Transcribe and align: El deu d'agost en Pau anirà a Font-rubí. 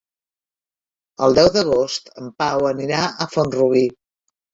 El 1.27 1.35
deu 1.39 1.49
d'agost 1.57 2.09
en 2.21 2.31
Pau 2.43 2.65
anirà 2.71 3.03
a 3.03 3.29
Font-rubí. 3.35 3.83